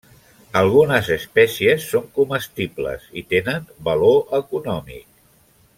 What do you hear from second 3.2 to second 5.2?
i tenen valor econòmic.